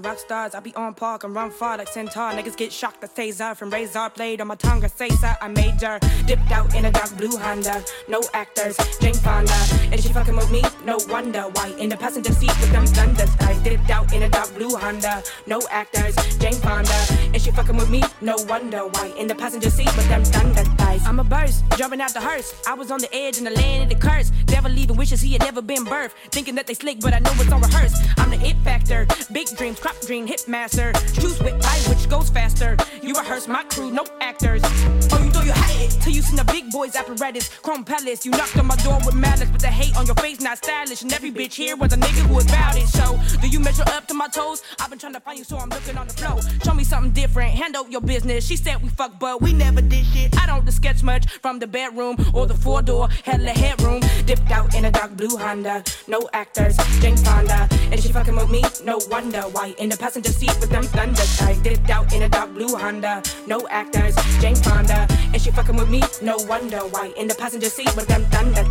[0.00, 0.54] and rock stars.
[0.54, 2.32] I be on park and run far like Centaur.
[2.32, 3.00] Niggas get shocked.
[3.00, 4.82] The taser from razor blade on my tongue.
[4.84, 5.98] I say, sir, I major.
[6.26, 7.84] Dipped out in a dark blue Honda.
[8.08, 9.58] No actors, Jane Fonda.
[9.92, 11.68] And she fucking with me, no wonder why.
[11.78, 13.58] In the passenger seat with them thunder skies.
[13.62, 15.22] Dipped out in a dark blue Honda.
[15.46, 16.98] No actors, Jane Fonda.
[17.32, 19.12] And she fucking with me, no wonder why.
[19.18, 21.02] In the passenger seat with them thunder skies.
[21.06, 22.54] I'm a burst, jumping out the hearse.
[22.66, 24.30] I was on the edge in the land of the curse.
[24.46, 26.12] Devil leaving wishes he had never been birthed.
[26.30, 27.96] Thinking that they slick, but I know it's all rehearsed.
[28.18, 29.06] I'm the it factor.
[29.32, 30.92] Big dreams, crop dream, hit master.
[31.14, 32.76] Choose with light, which goes faster.
[33.02, 34.62] You rehearse my crew, no actors.
[34.64, 37.48] Oh, you thought you had it till you seen the big boys apparatus.
[37.48, 40.40] Chrome palace, you knocked on my door with malice, but the hate on your face
[40.40, 41.02] not stylish.
[41.02, 42.86] And every bitch here was a nigga who was about it.
[42.88, 44.62] So, do you measure up to my toes?
[44.78, 46.40] I've been trying to find you, so I'm looking on the floor.
[46.64, 48.46] Show me something different, handle your business.
[48.46, 50.38] She said we fuck, but we never did shit.
[50.38, 54.00] I don't sketch much from the bedroom or the four door, hella headroom.
[54.24, 57.68] Dipped out in a dark blue Honda, no actors, Jane Fonda.
[57.90, 59.74] And she fucking with me, no wonder why.
[59.80, 61.58] In the passenger seat with them thunder thighs.
[61.62, 65.06] Dipped out in a dark blue Honda, no actors, Jane Fonda.
[65.32, 67.14] And she fucking with me, no wonder why.
[67.16, 68.62] In the passenger seat with them thunder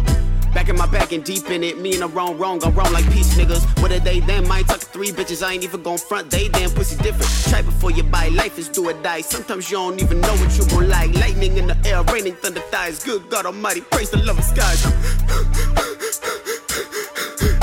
[0.54, 2.94] Back in my back and deep in it, me and the wrong, wrong, I'm wrong
[2.94, 3.64] like peace niggas.
[3.82, 4.48] What are they then?
[4.48, 7.32] Might talk three bitches, I ain't even gon' front, they damn pussy different.
[7.50, 9.22] Try before you buy, life is do or die.
[9.22, 11.16] Sometimes you don't even know what you gon' like.
[11.16, 13.04] Lightning in the air, raining thunder thighs.
[13.04, 14.86] Good God Almighty, praise the love of skies.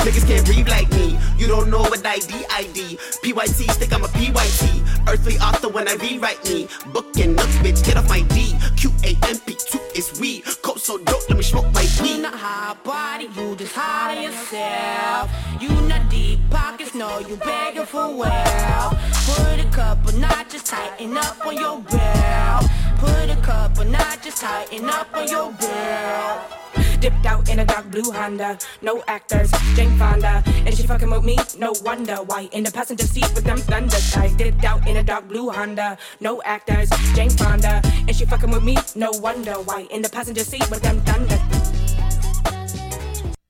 [0.03, 0.96] Niggas can't breathe like.
[1.37, 2.97] You don't know what I D I D.
[3.21, 5.07] PYT, think I'm a PYT.
[5.07, 6.67] Earthly author when I rewrite me.
[6.91, 8.55] Book and bitch, get off my D.
[8.75, 10.43] Q A M P 2 is weed.
[10.61, 12.21] Coat so dope, let me smoke my weed.
[12.21, 15.29] Not hot body, you just hot yourself.
[15.61, 18.97] You not deep pockets, no, you begging for wealth.
[19.27, 22.65] Put a couple notches, tighten up on your belt.
[22.97, 26.66] Put a couple notches, tighten up on your belt.
[26.99, 30.43] Dipped out in a dark blue Honda, no actors, Jane Fonda.
[30.65, 32.49] And she fucking with me, no wonder why.
[32.51, 34.33] In the passenger seat with them thunder thighs.
[34.35, 37.81] Dipped out in a dark blue Honda, no actors, Jane Fonda.
[38.07, 39.87] And she fucking with me, no wonder why.
[39.91, 41.39] In the passenger seat with them thunder.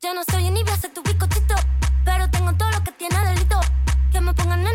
[0.04, 1.56] Yo no soy envidia, soy tu bizcochito.
[2.06, 3.60] Pero tengo todo lo que tiene delito.
[4.12, 4.68] Que me pongan.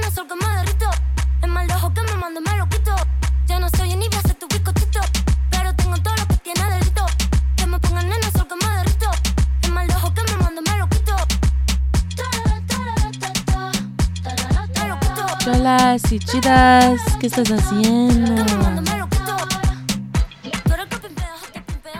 [15.92, 18.42] Cholas y chidas, ¿qué estás haciendo?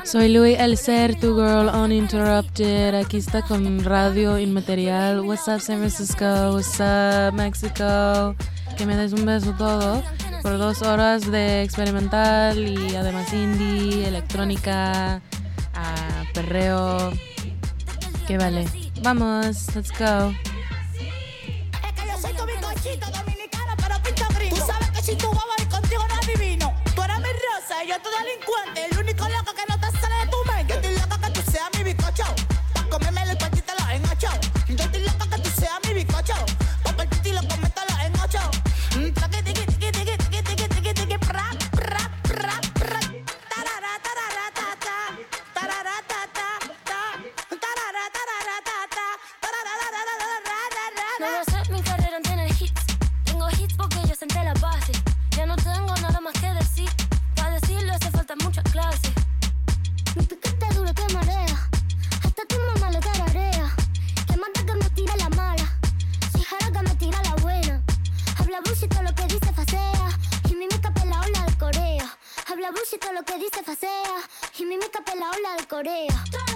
[0.03, 2.95] Soy Louis El Ser, tu girl uninterrupted.
[2.95, 5.21] Aquí está con Radio Inmaterial.
[5.21, 6.25] What's up, San Francisco?
[6.55, 8.35] What's up, Mexico?
[8.79, 10.03] Que me des un beso todo.
[10.41, 15.21] Por dos horas de experimental y además indie, electrónica,
[15.75, 17.13] ah, perreo.
[18.27, 18.65] Que vale.
[19.03, 20.33] Vamos, let's go.
[27.87, 28.85] Yo tu delincuente.
[28.85, 30.73] El único loco que no te sale de tu mente.
[30.73, 32.25] Yo estoy loca que tú seas mi bizcocho.
[32.75, 34.29] Pa' comerme el partítelo en ocho.
[34.69, 35.03] Yo estoy
[75.83, 76.52] de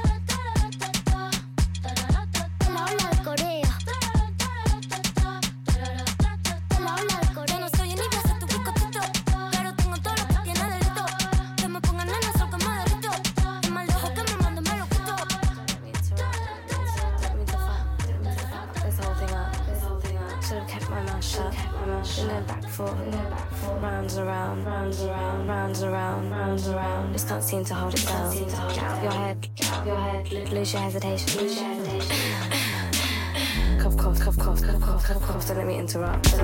[35.96, 36.35] interrupt.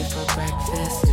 [0.00, 1.11] For breakfast.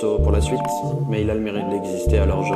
[0.00, 0.60] pour la suite,
[1.08, 2.54] mais il a le mérite d'exister, alors je,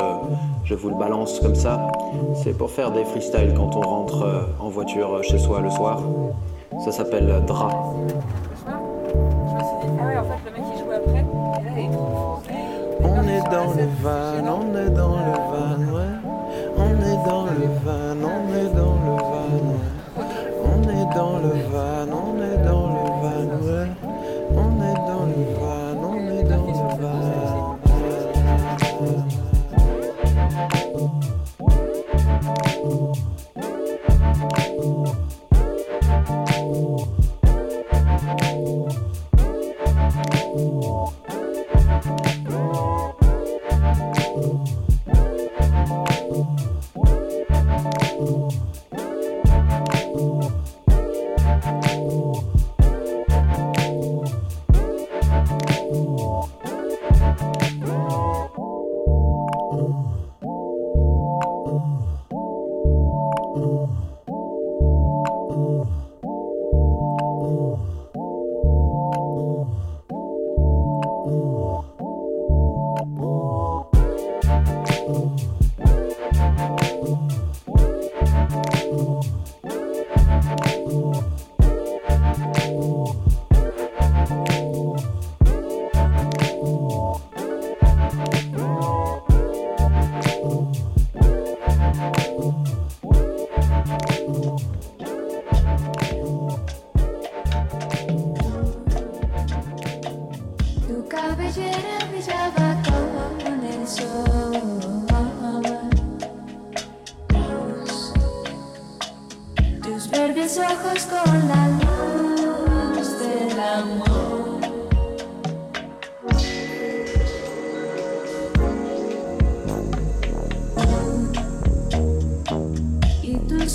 [0.65, 1.87] je, vous le balance comme ça.
[2.35, 5.69] C'est pour faire des freestyles quand on rentre euh, en voiture euh, chez soi le
[5.69, 6.01] soir.
[6.83, 7.69] Ça s'appelle euh, Dra.
[13.03, 15.80] On est dans le van, on est dans le van.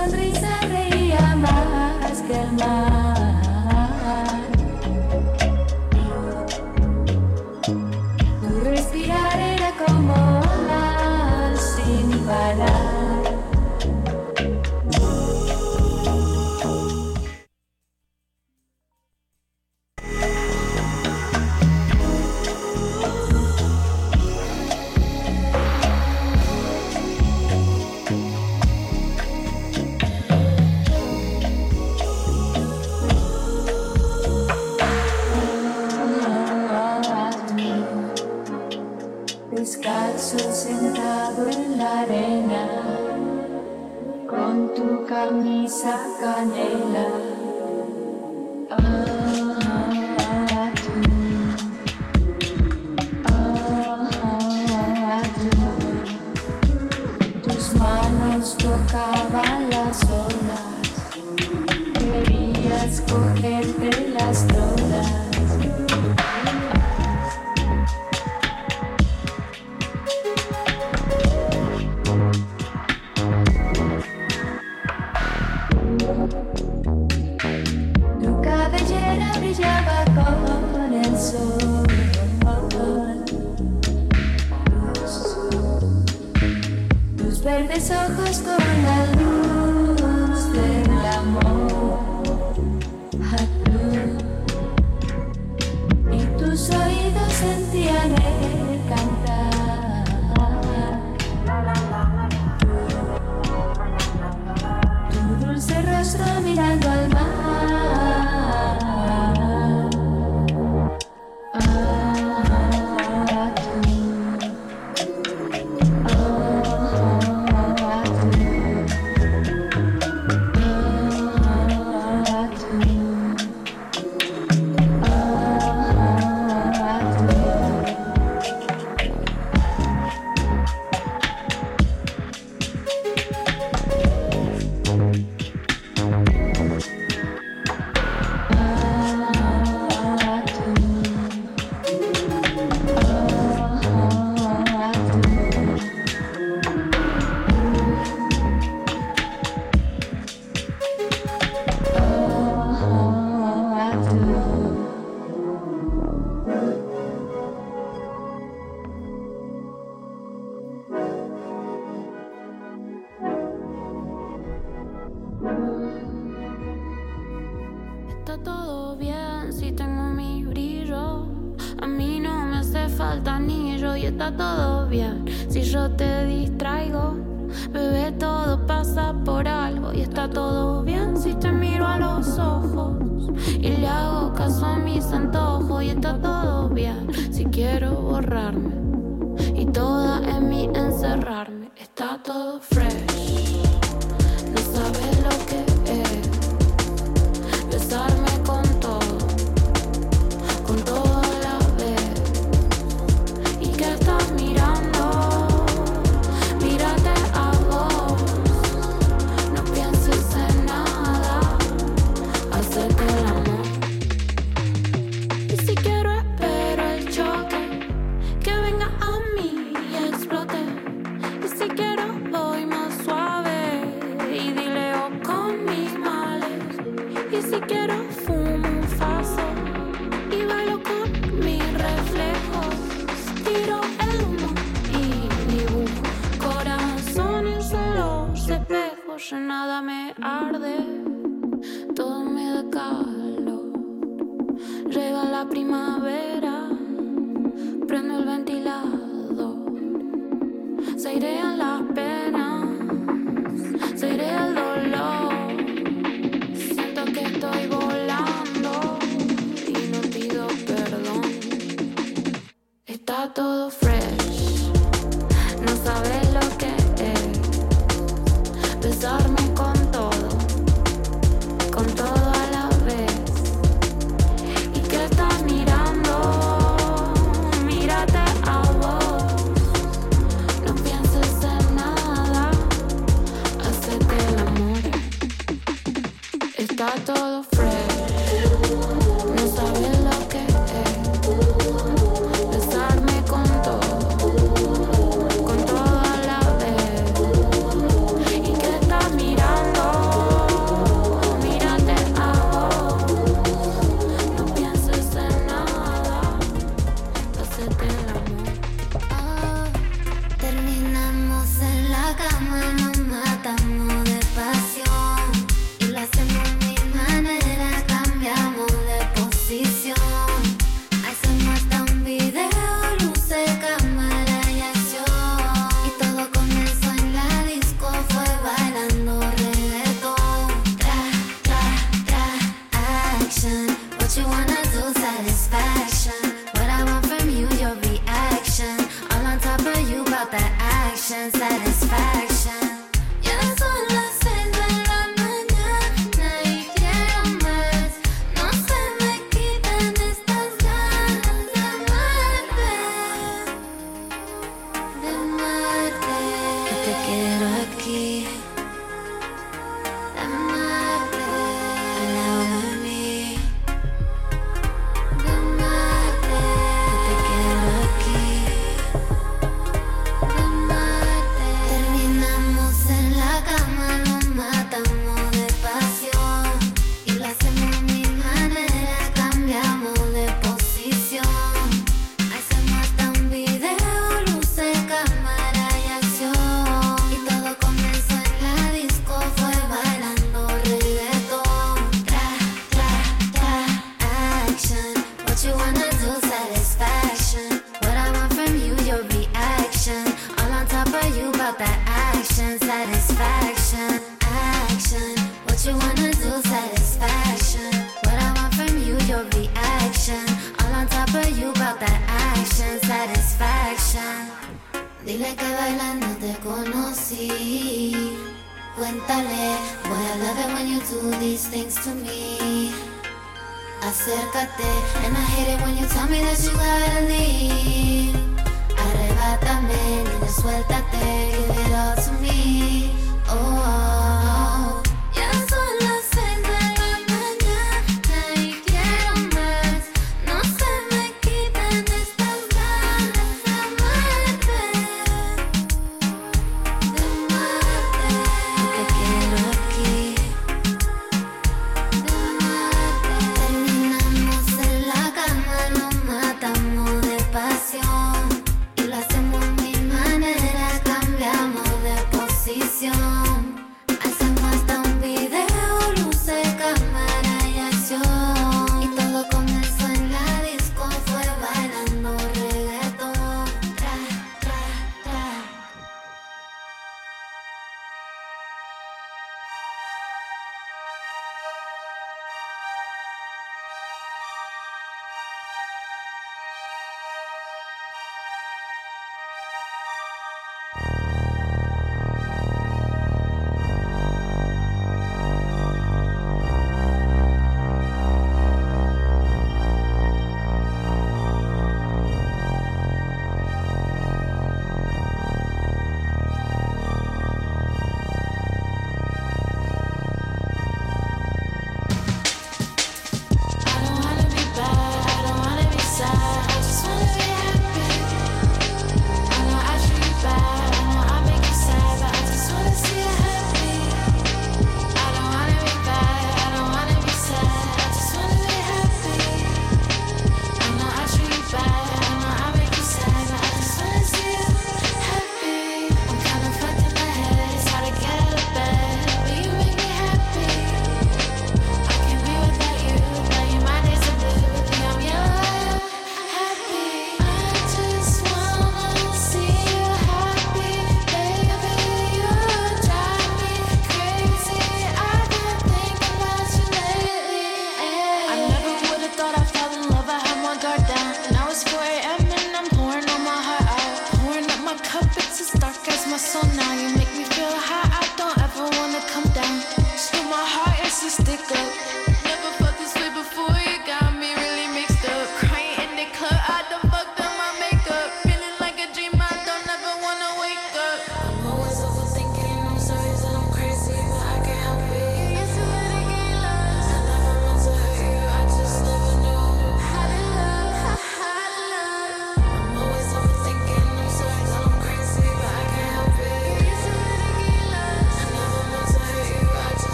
[0.00, 2.99] sonrisa reía más que el mar.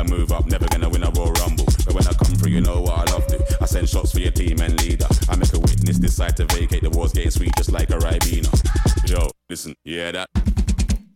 [0.00, 1.64] gotta move up, never gonna win a Royal Rumble.
[1.84, 3.58] But when I come through, you know what I love to.
[3.60, 5.06] I send shots for your team and leader.
[5.28, 6.82] I make a witness decide to vacate.
[6.82, 8.50] The war's getting sweet just like a Ribena.
[9.08, 10.28] Yo, listen, yeah that.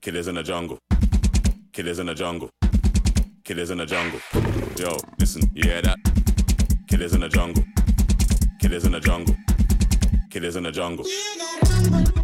[0.00, 0.78] Killers in the jungle.
[1.72, 2.50] Killers in the jungle.
[3.44, 4.20] Killers in the jungle.
[4.78, 5.98] Yo, listen, yeah that.
[6.88, 7.64] Killers in the jungle.
[8.60, 9.36] Killers in the jungle.
[10.30, 12.23] Killers in the jungle.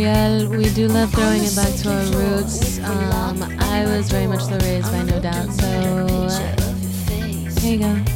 [0.00, 2.78] Yeah, we do love throwing it back to our roots.
[2.78, 8.09] Um, I was very much raised by No Doubt, so uh, here you go.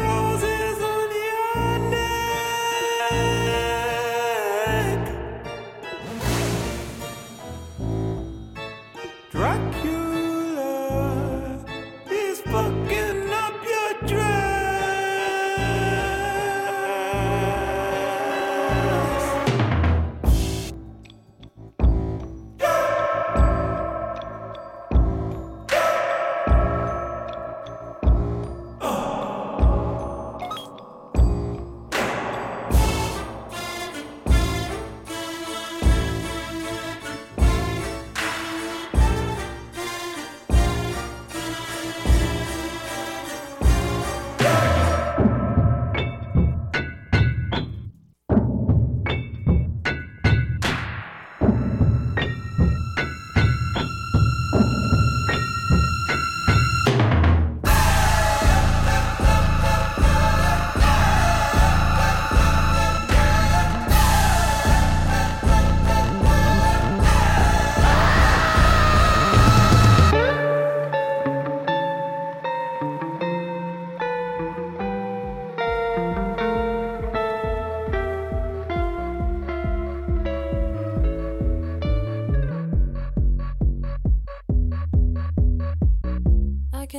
[0.00, 0.83] Roses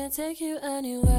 [0.06, 1.15] can't take you anywhere.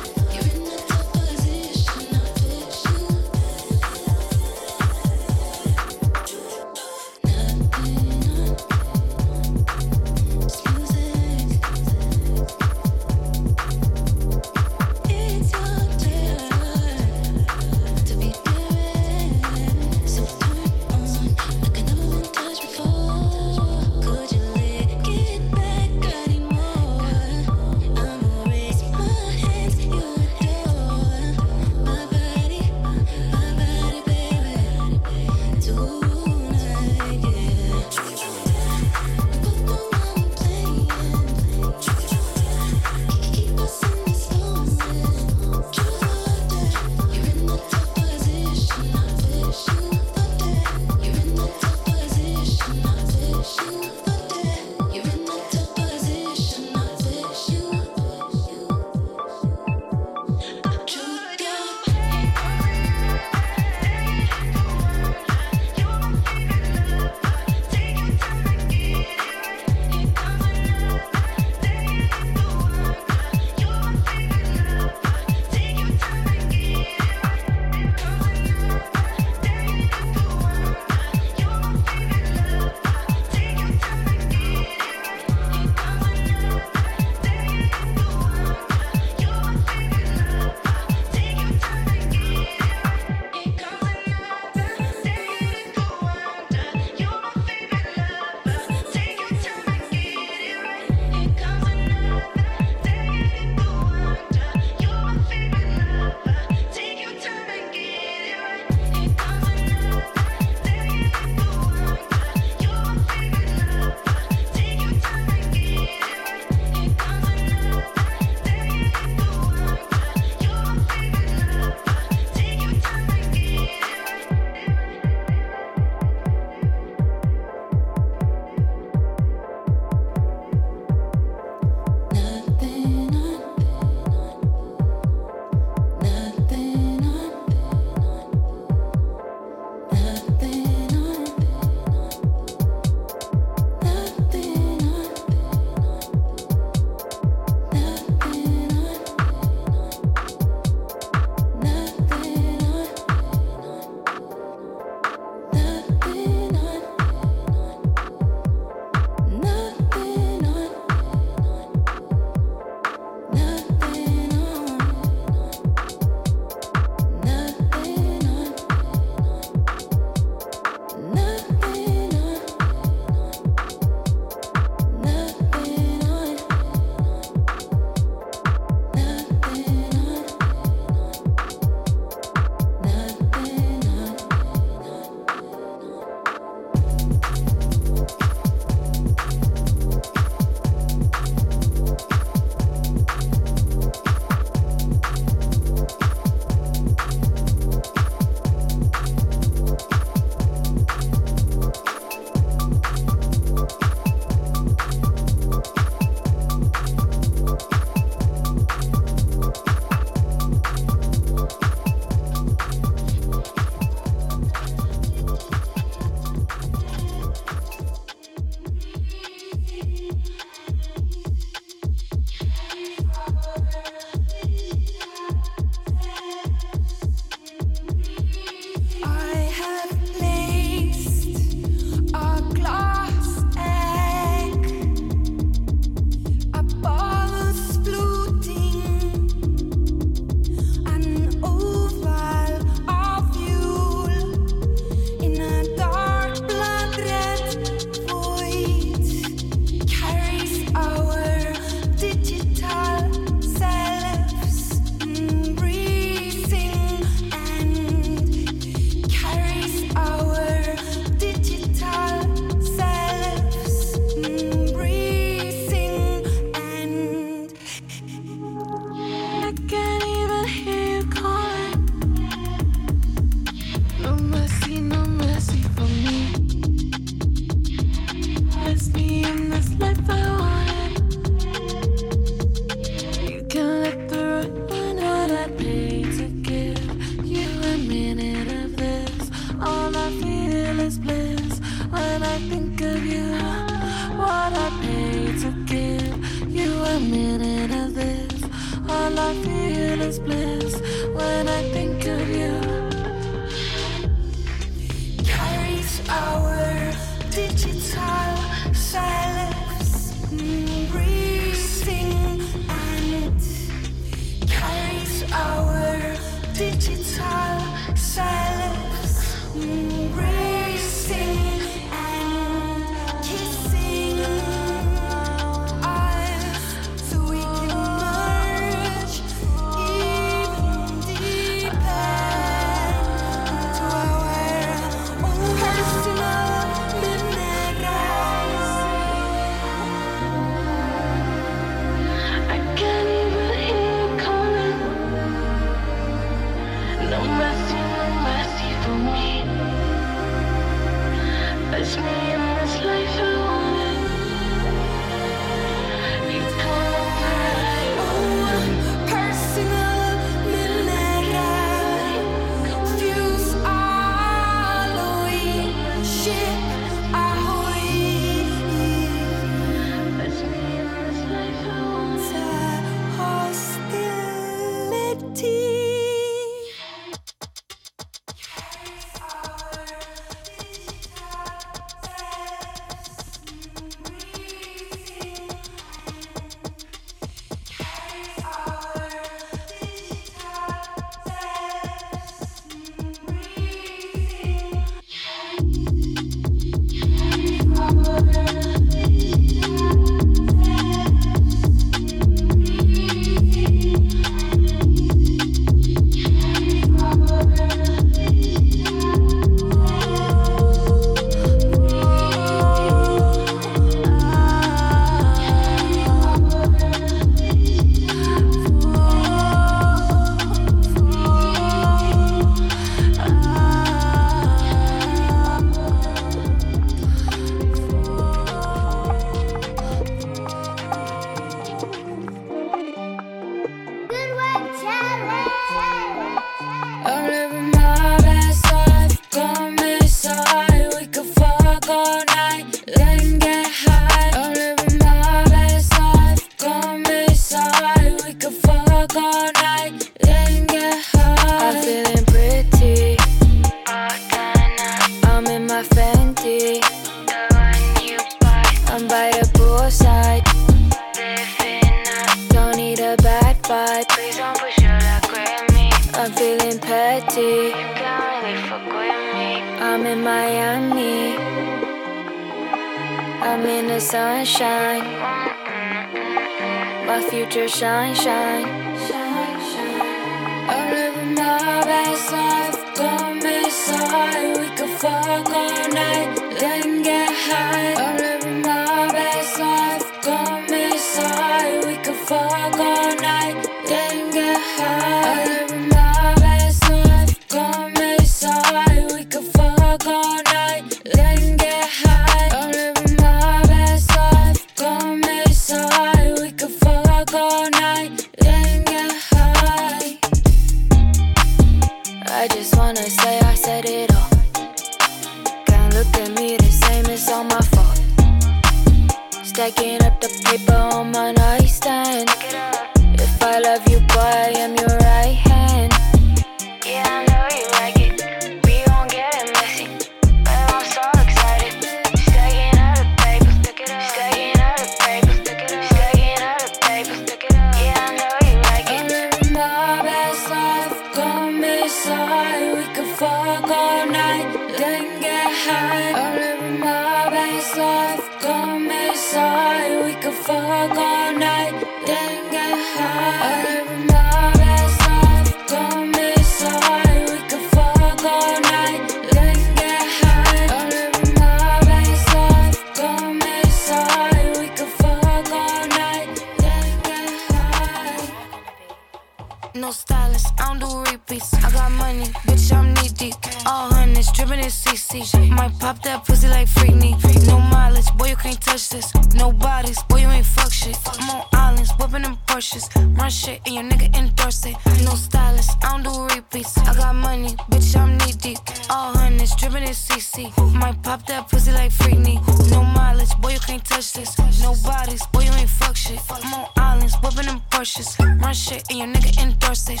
[597.84, 598.18] Porsches.
[598.40, 600.00] Run shit and your nigga endorse it.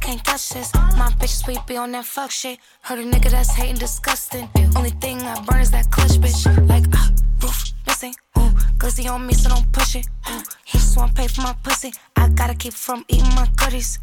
[0.00, 0.74] Can't touch this.
[0.74, 2.58] My bitch sweet be on that fuck shit.
[2.82, 4.48] Heard a nigga that's hating disgusting.
[4.74, 6.42] Only thing I burn is that clutch, bitch.
[6.68, 8.14] Like, uh, roof missing.
[8.38, 10.08] Ooh, glizzy on me, so don't push it.
[10.30, 11.92] Ooh, he just wanna pay for my pussy.
[12.16, 14.00] I gotta keep from eating my goodies.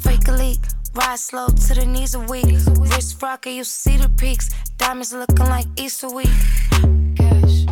[0.00, 0.60] Fake a leak.
[0.94, 2.46] Ride slow to the knees are weak.
[2.78, 4.48] Wrist rocker, you see the peaks.
[4.78, 6.30] Diamonds looking like Easter week.
[7.16, 7.66] Cash.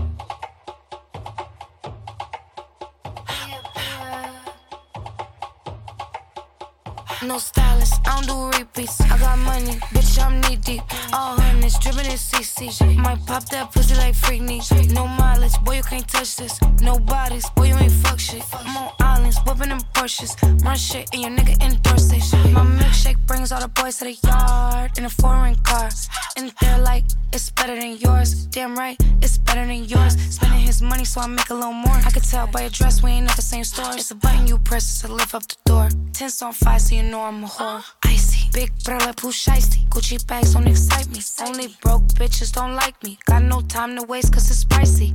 [7.26, 9.00] No stylist, I don't do repeats.
[9.00, 10.82] I got money, bitch, I'm knee deep.
[11.12, 12.96] All hundreds, dripping in CC.
[12.96, 14.62] Might pop that pussy like Freakney.
[14.92, 16.60] No mileage, boy, you can't touch this.
[16.80, 18.44] No bodies, boy, you ain't fuck shit.
[18.54, 20.62] I'm on islands, whipping them Porsches.
[20.62, 22.52] My shit and your nigga endorse it.
[22.52, 25.90] My milkshake brings all the boys to the yard in a foreign car.
[26.36, 28.46] And they're like, it's better than yours.
[28.46, 30.14] Damn right, it's better than yours.
[30.30, 31.96] Spending his money so I make a little more.
[32.04, 33.92] I could tell by your dress we ain't at the same store.
[33.94, 35.88] It's a button you press to lift up the door.
[36.12, 37.84] Tense on fire so you know I'm a whore.
[38.04, 39.88] Icy, big brother, shiesty.
[39.88, 41.20] Gucci bags don't excite me.
[41.40, 43.18] Only broke bitches don't like me.
[43.26, 45.12] Got no time to waste cause it's pricey.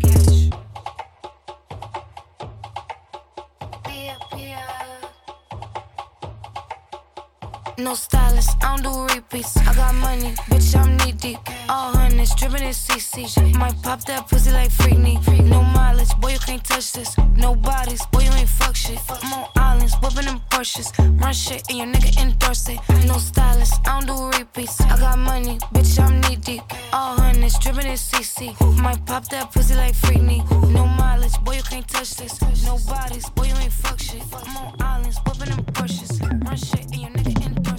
[7.82, 9.58] No stylist, I don't do repeats.
[9.58, 11.40] I got money, bitch, I'm knee deep.
[11.68, 13.58] All hundreds, dripping in CC.
[13.58, 15.18] Might pop that pussy like Freakney.
[15.50, 17.18] No mileage, boy, you can't touch this.
[17.36, 19.00] No bodies, boy, you ain't fuck shit.
[19.10, 20.92] I'm on islands, whipping them Porsches.
[21.20, 22.80] Run shit and your nigga endorse it.
[23.08, 24.80] No stylist, I don't do repeats.
[24.82, 26.62] I got money, bitch, I'm knee deep.
[26.94, 28.54] All hundreds, dripping in CC.
[28.80, 30.40] Might pop that pussy like Freakney.
[30.72, 32.40] No mileage, boy, you can't touch this.
[32.64, 34.22] No bodies, boy, you ain't fuck shit.
[34.34, 36.22] I'm on islands, whipping them Porsches.
[36.46, 37.71] Run shit and your nigga endorse it.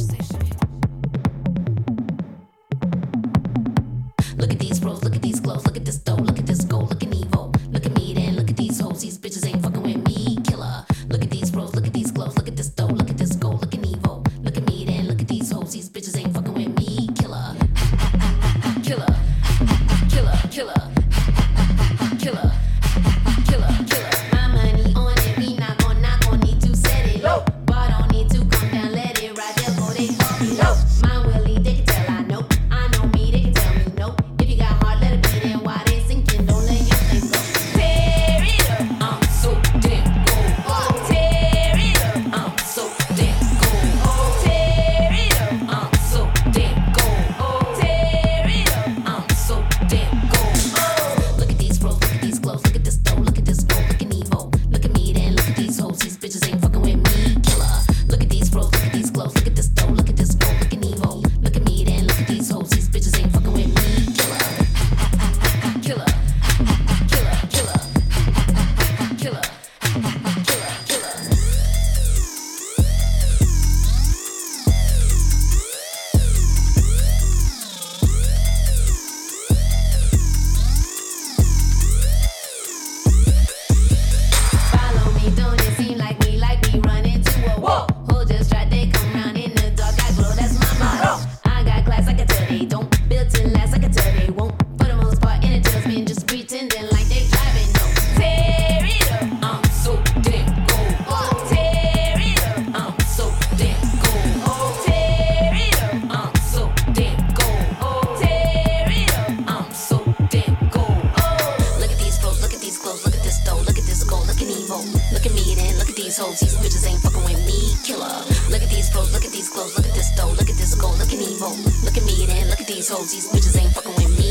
[116.32, 118.08] Hoes, these bitches ain't fucking with me, killer.
[118.48, 120.74] Look at these bros, look at these clothes, look at this dough, look at this
[120.74, 121.50] gold, look at Evo.
[121.84, 124.21] Look at me then, look at these hoes, these bitches ain't fucking with me,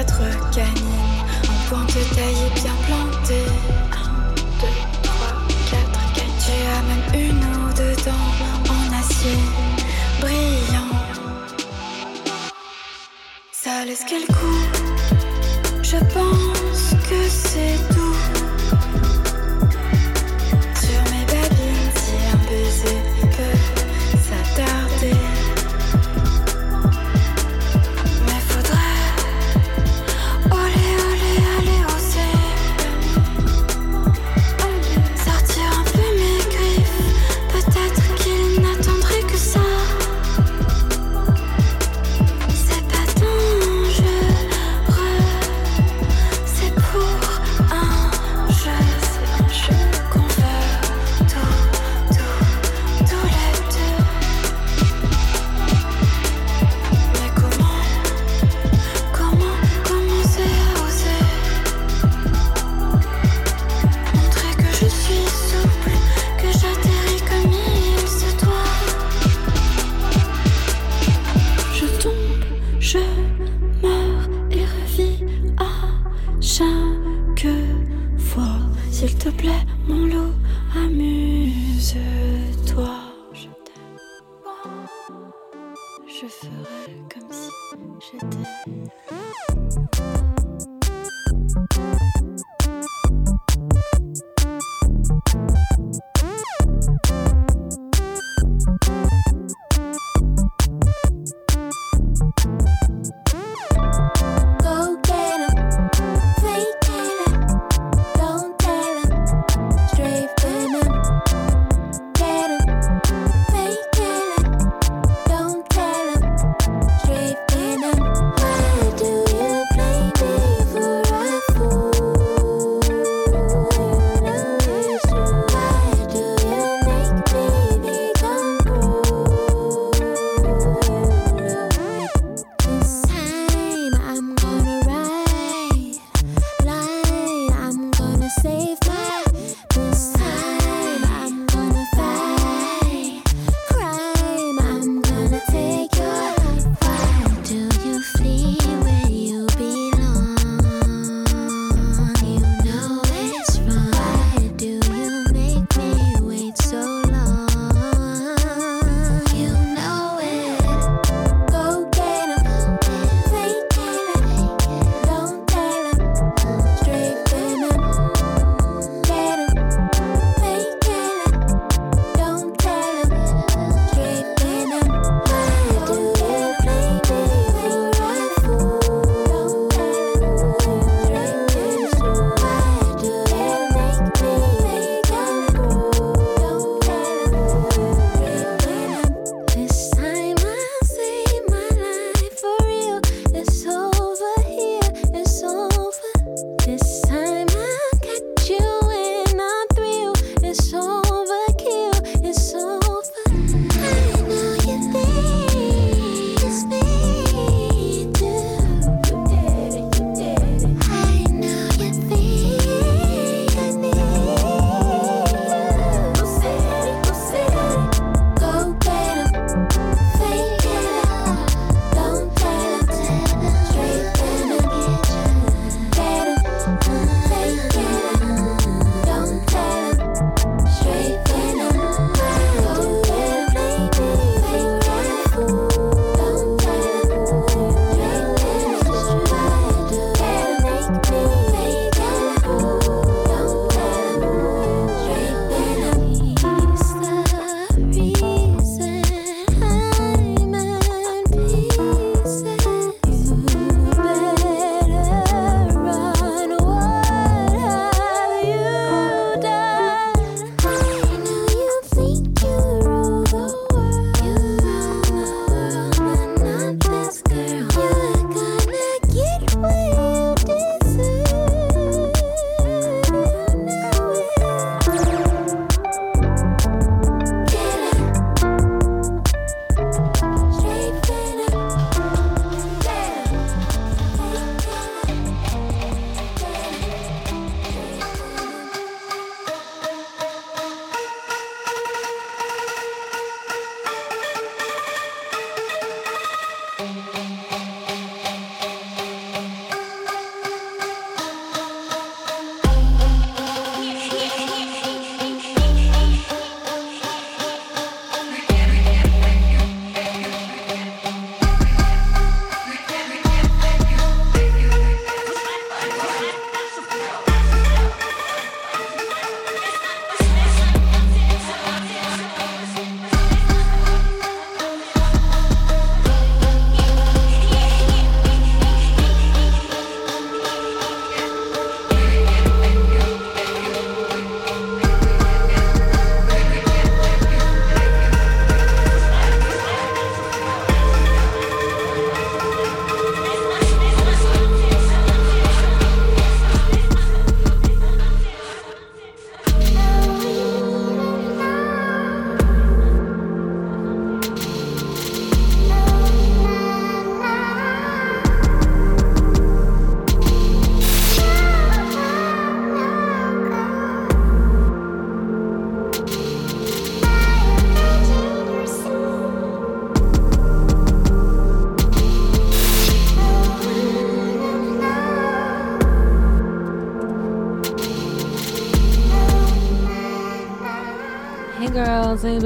[0.00, 0.86] Quatre canines
[1.46, 3.49] en pointe taillée bien plantées.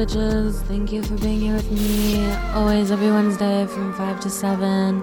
[0.04, 0.60] Bitches.
[0.64, 2.30] Thank you for being here with me.
[2.52, 5.02] Always every Wednesday from 5 to 7.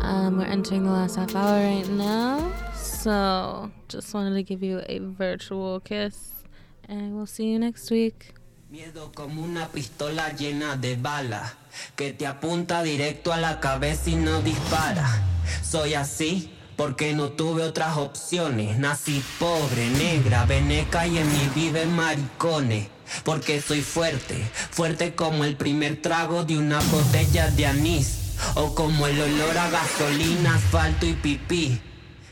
[0.00, 2.52] Um, we're entering the last half hour right now.
[2.74, 6.44] So just wanted to give you a virtual kiss.
[6.88, 8.34] And we'll see you next week.
[8.70, 10.98] Miedo como una pistola llena de
[11.96, 15.06] que te apunta directo a la cabeza y no dispara.
[15.62, 18.78] Soy así porque no tuve otras opciones.
[18.78, 22.88] Nací pobre, negra, veneca y en mi viven maricones.
[23.22, 28.36] Porque soy fuerte, fuerte como el primer trago de una botella de anís.
[28.54, 31.80] O como el olor a gasolina, asfalto y pipí.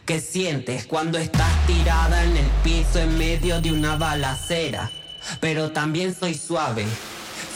[0.04, 4.90] ¿Qué sientes cuando estás tirada en el piso en medio de una balacera?
[5.40, 6.84] Pero también soy suave,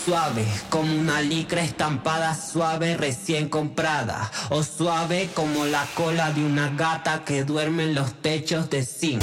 [0.06, 4.30] suave como una licra estampada, suave recién comprada.
[4.50, 9.20] O suave como la cola de una gata que duerme en los techos de zinc.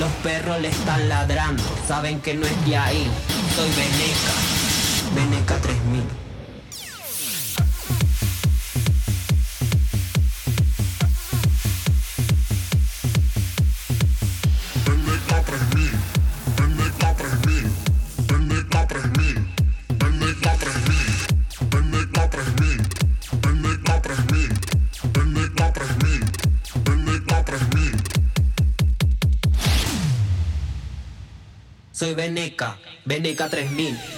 [0.00, 3.06] Los perros le están ladrando, saben que no es de ahí.
[3.54, 4.34] Soy Veneca,
[5.14, 6.25] Veneca 3000.
[32.16, 34.15] Veneca, Veneca 3000.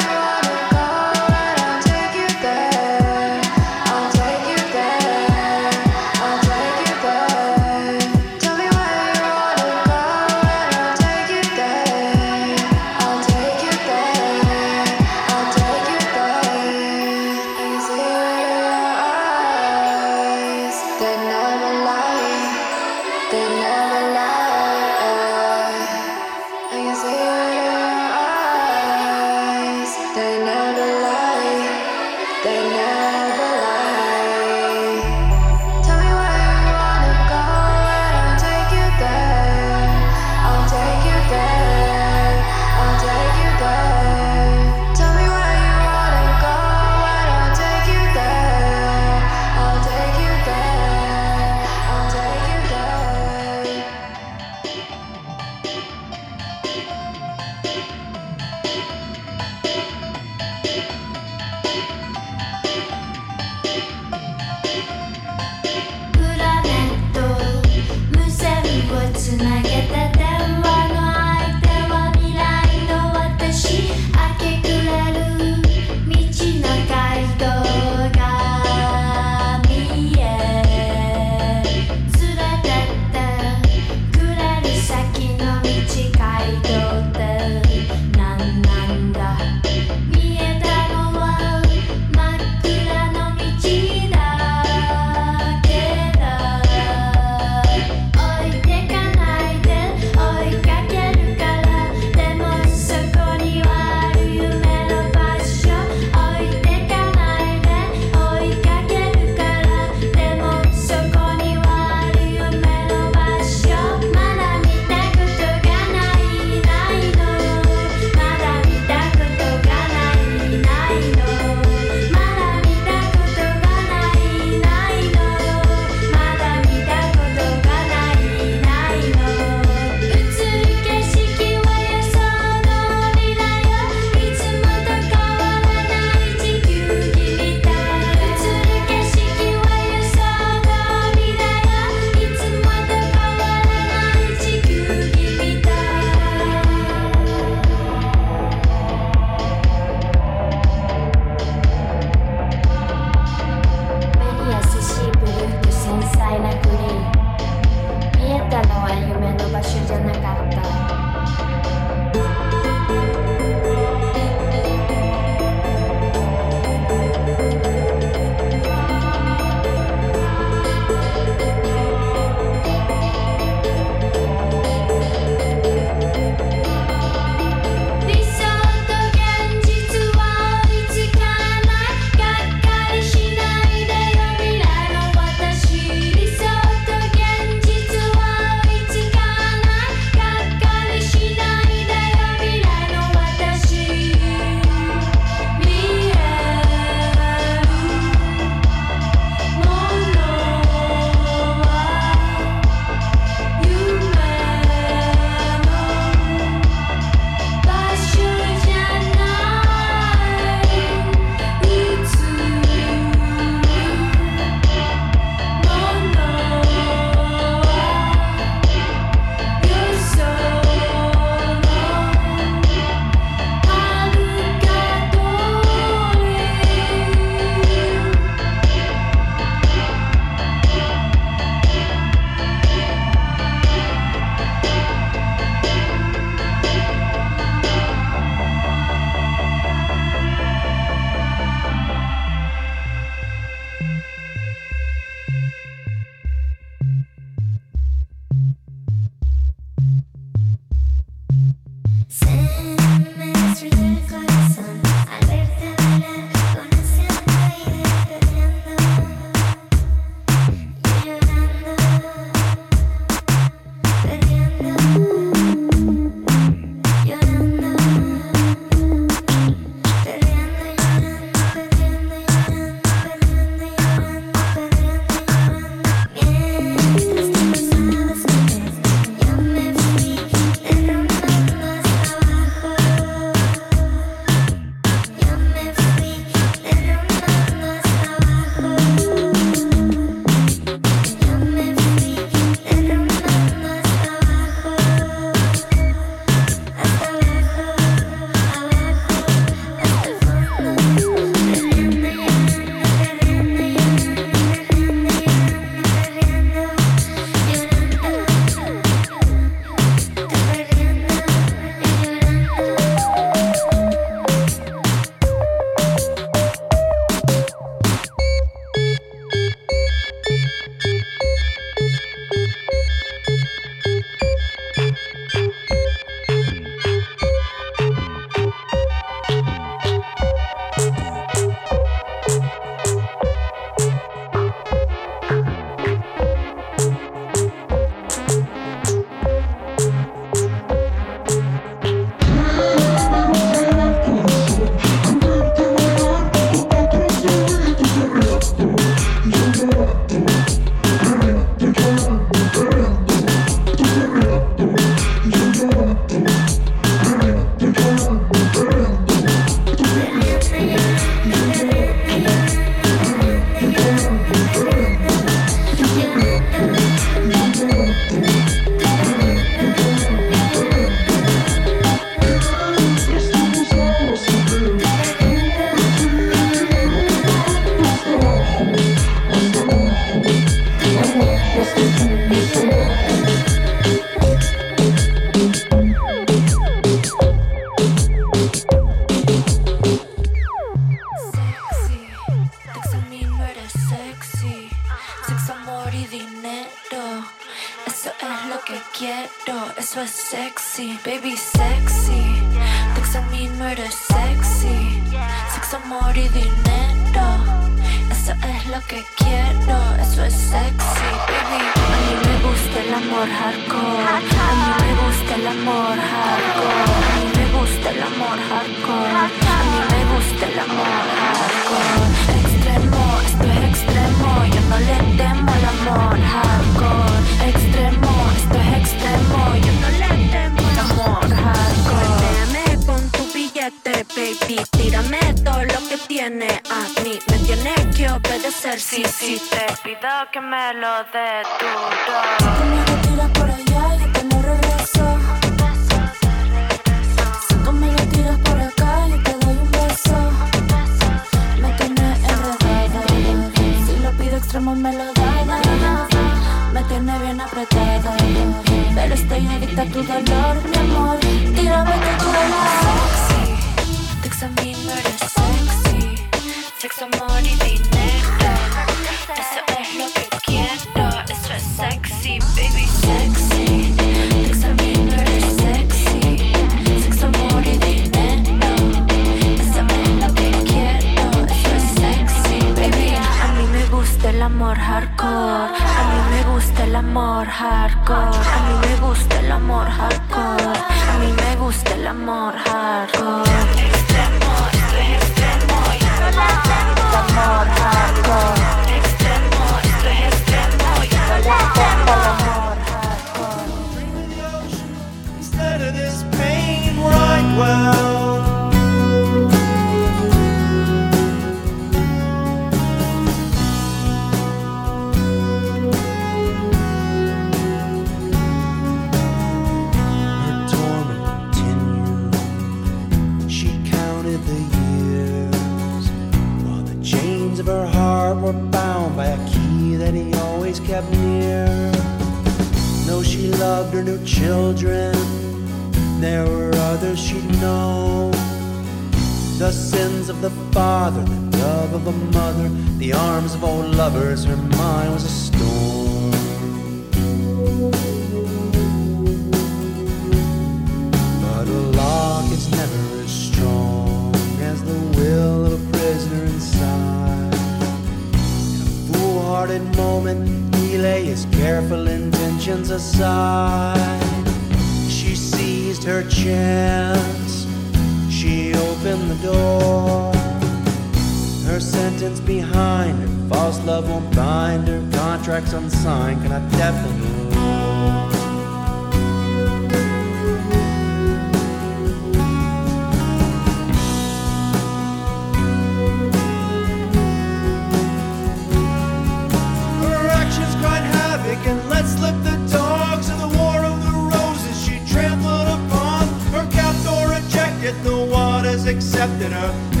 [599.21, 600.00] accepted her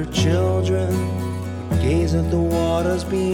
[0.00, 0.90] her children,
[1.82, 3.29] gaze at the waters beyond.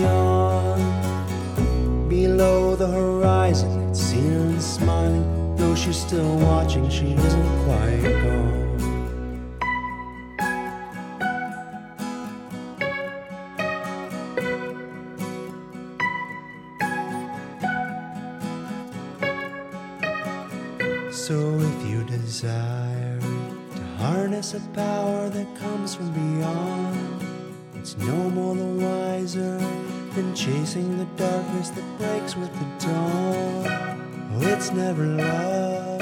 [30.46, 33.66] Chasing the darkness that breaks with the dawn.
[33.66, 36.00] Oh, it's never love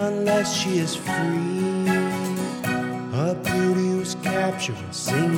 [0.00, 1.86] unless she is free.
[3.14, 5.33] A beauty who's captured and sings.